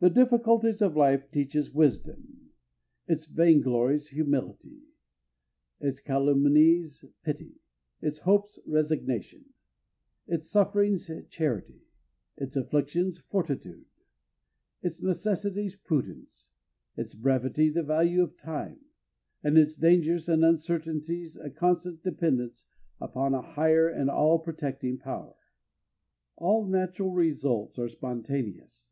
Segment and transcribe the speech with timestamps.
[0.00, 2.48] The difficulties of life teach us wisdom,
[3.06, 4.80] its vainglories humility,
[5.80, 7.56] its calumnies pity,
[8.00, 9.44] its hopes resignation,
[10.26, 11.82] its sufferings charity,
[12.38, 13.84] its afflictions fortitude,
[14.80, 16.48] its necessities prudence,
[16.96, 18.80] its brevity the value of time,
[19.44, 22.64] and its dangers and uncertainties a constant dependence
[22.98, 25.36] upon a higher and all protecting power.
[26.36, 28.88] All natural results are spontaneous.